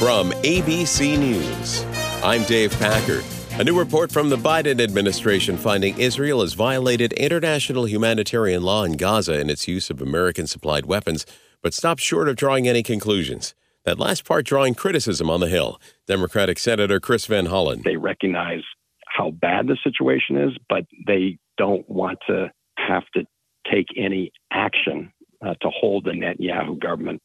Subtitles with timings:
[0.00, 1.84] From ABC News,
[2.24, 3.22] I'm Dave Packer.
[3.60, 8.96] A new report from the Biden administration finding Israel has violated international humanitarian law in
[8.96, 11.26] Gaza in its use of American supplied weapons,
[11.62, 13.54] but stopped short of drawing any conclusions.
[13.84, 15.78] That last part drawing criticism on the Hill.
[16.06, 17.82] Democratic Senator Chris Van Hollen.
[17.82, 18.62] They recognize
[19.06, 23.26] how bad the situation is, but they don't want to have to
[23.70, 25.12] take any action
[25.44, 27.19] uh, to hold the Netanyahu government.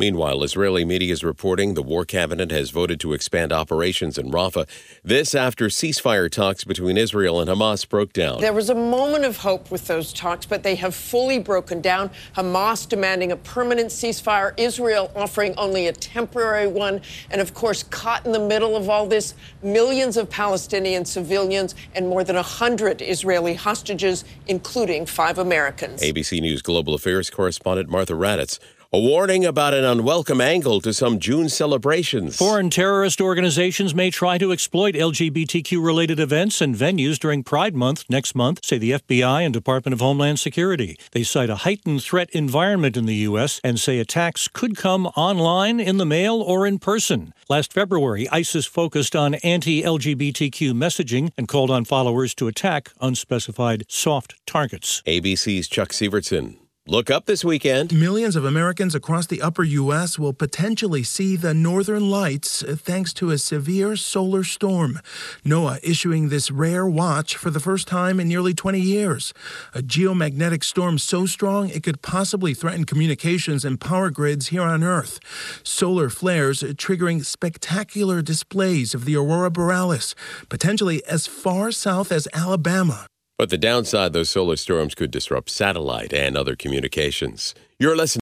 [0.00, 4.66] Meanwhile, Israeli media is reporting the war cabinet has voted to expand operations in Rafah.
[5.04, 8.40] This after ceasefire talks between Israel and Hamas broke down.
[8.40, 12.10] There was a moment of hope with those talks, but they have fully broken down.
[12.34, 17.02] Hamas demanding a permanent ceasefire, Israel offering only a temporary one.
[17.30, 22.08] And of course, caught in the middle of all this, millions of Palestinian civilians and
[22.08, 26.00] more than 100 Israeli hostages, including five Americans.
[26.00, 28.58] ABC News Global Affairs correspondent Martha Raddatz
[28.92, 32.36] a warning about an unwelcome angle to some June celebrations.
[32.36, 38.04] Foreign terrorist organizations may try to exploit LGBTQ related events and venues during Pride Month
[38.08, 40.98] next month, say the FBI and Department of Homeland Security.
[41.12, 43.60] They cite a heightened threat environment in the U.S.
[43.62, 47.32] and say attacks could come online, in the mail, or in person.
[47.48, 53.84] Last February, ISIS focused on anti LGBTQ messaging and called on followers to attack unspecified
[53.88, 55.00] soft targets.
[55.06, 56.56] ABC's Chuck Sivertsen.
[56.86, 57.92] Look up this weekend.
[57.92, 60.18] Millions of Americans across the upper U.S.
[60.18, 64.98] will potentially see the northern lights thanks to a severe solar storm.
[65.44, 69.34] NOAA issuing this rare watch for the first time in nearly 20 years.
[69.74, 74.82] A geomagnetic storm so strong it could possibly threaten communications and power grids here on
[74.82, 75.20] Earth.
[75.62, 80.14] Solar flares triggering spectacular displays of the aurora borealis,
[80.48, 83.09] potentially as far south as Alabama.
[83.40, 87.54] But the downside, those solar storms could disrupt satellite and other communications.
[87.78, 88.20] You're listening.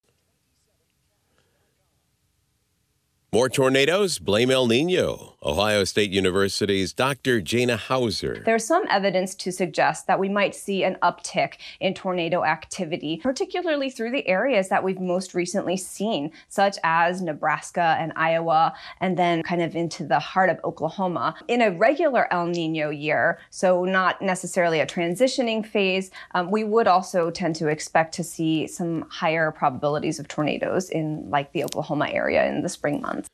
[3.32, 4.20] More tornadoes?
[4.20, 5.34] Blame El Nino.
[5.44, 7.40] Ohio State University's Dr.
[7.40, 8.42] Jana Houser.
[8.44, 13.88] There's some evidence to suggest that we might see an uptick in tornado activity, particularly
[13.88, 19.44] through the areas that we've most recently seen, such as Nebraska and Iowa, and then
[19.44, 21.36] kind of into the heart of Oklahoma.
[21.46, 26.88] In a regular El Nino year, so not necessarily a transitioning phase, um, we would
[26.88, 32.08] also tend to expect to see some higher probabilities of tornadoes in like the Oklahoma
[32.10, 33.28] area in the spring months.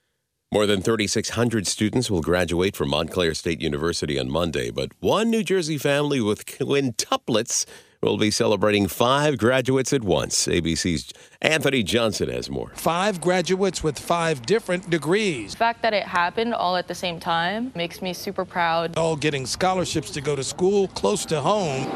[0.54, 5.42] More than 3,600 students will graduate from Montclair State University on Monday, but one New
[5.42, 7.66] Jersey family with quintuplets
[8.00, 10.47] will be celebrating five graduates at once.
[10.47, 11.12] ABC's
[11.43, 12.70] Anthony Johnson has more.
[12.76, 15.50] Five graduates with five different degrees.
[15.50, 18.97] The fact that it happened all at the same time makes me super proud.
[18.97, 21.91] All getting scholarships to go to school close to home.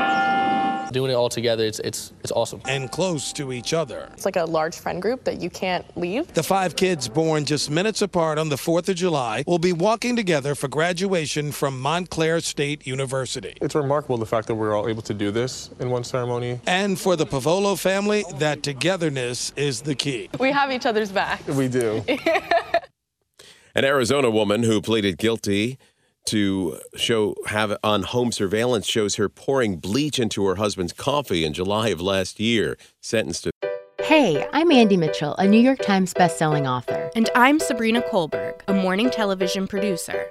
[0.92, 2.60] Doing it all together, it's, it's, it's awesome.
[2.66, 4.08] And close to each other.
[4.12, 6.32] It's like a large friend group that you can't leave.
[6.34, 10.16] The five kids born just minutes apart on the 4th of July will be walking
[10.16, 13.54] together for graduation from Montclair State University.
[13.60, 16.60] It's remarkable the fact that we're all able to do this in one ceremony.
[16.66, 20.30] And for the Pavolo family, that togetherness is the key.
[20.38, 21.46] We have each other's back.
[21.48, 22.02] We do.
[23.74, 25.78] An Arizona woman who pleaded guilty
[26.28, 31.52] to show have on home surveillance shows her pouring bleach into her husband's coffee in
[31.54, 33.50] July of last year, sentenced to
[34.00, 37.10] Hey, I'm Andy Mitchell, a New York Times bestselling author.
[37.14, 40.30] And I'm Sabrina Kohlberg, a morning television producer.